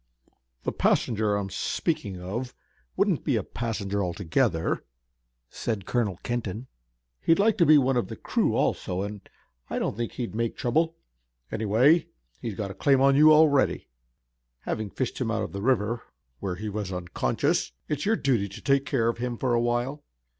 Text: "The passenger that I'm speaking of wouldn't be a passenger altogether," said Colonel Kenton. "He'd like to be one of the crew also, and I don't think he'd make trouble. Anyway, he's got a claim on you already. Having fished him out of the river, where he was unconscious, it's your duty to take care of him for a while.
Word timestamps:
"The 0.63 0.71
passenger 0.71 1.27
that 1.31 1.37
I'm 1.37 1.51
speaking 1.51 2.19
of 2.19 2.55
wouldn't 2.97 3.23
be 3.23 3.35
a 3.35 3.43
passenger 3.43 4.03
altogether," 4.03 4.83
said 5.47 5.85
Colonel 5.85 6.17
Kenton. 6.23 6.65
"He'd 7.21 7.37
like 7.37 7.55
to 7.59 7.67
be 7.67 7.77
one 7.77 7.95
of 7.95 8.07
the 8.07 8.15
crew 8.15 8.55
also, 8.55 9.03
and 9.03 9.21
I 9.69 9.77
don't 9.77 9.95
think 9.95 10.13
he'd 10.13 10.33
make 10.33 10.57
trouble. 10.57 10.95
Anyway, 11.51 12.07
he's 12.41 12.55
got 12.55 12.71
a 12.71 12.73
claim 12.73 12.99
on 12.99 13.15
you 13.15 13.31
already. 13.31 13.89
Having 14.61 14.89
fished 14.89 15.21
him 15.21 15.29
out 15.29 15.43
of 15.43 15.51
the 15.51 15.61
river, 15.61 16.01
where 16.39 16.55
he 16.55 16.67
was 16.67 16.91
unconscious, 16.91 17.71
it's 17.87 18.03
your 18.03 18.15
duty 18.15 18.49
to 18.49 18.59
take 18.63 18.87
care 18.87 19.07
of 19.07 19.19
him 19.19 19.37
for 19.37 19.53
a 19.53 19.61
while. 19.61 20.03